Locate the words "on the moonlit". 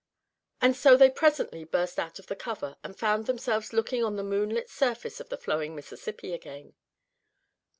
4.03-4.67